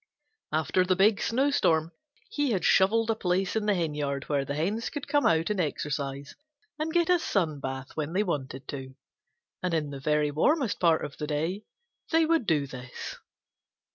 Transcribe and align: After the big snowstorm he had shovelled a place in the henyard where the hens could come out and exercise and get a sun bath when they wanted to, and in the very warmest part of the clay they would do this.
After 0.51 0.83
the 0.83 0.95
big 0.95 1.21
snowstorm 1.21 1.91
he 2.31 2.49
had 2.53 2.65
shovelled 2.65 3.11
a 3.11 3.15
place 3.15 3.55
in 3.55 3.67
the 3.67 3.75
henyard 3.75 4.23
where 4.23 4.43
the 4.43 4.55
hens 4.55 4.89
could 4.89 5.07
come 5.07 5.27
out 5.27 5.51
and 5.51 5.59
exercise 5.59 6.33
and 6.79 6.91
get 6.91 7.07
a 7.11 7.19
sun 7.19 7.59
bath 7.59 7.91
when 7.95 8.13
they 8.13 8.23
wanted 8.23 8.67
to, 8.69 8.95
and 9.61 9.75
in 9.75 9.91
the 9.91 9.99
very 9.99 10.31
warmest 10.31 10.79
part 10.79 11.05
of 11.05 11.17
the 11.17 11.27
clay 11.27 11.65
they 12.11 12.25
would 12.25 12.47
do 12.47 12.65
this. 12.65 13.17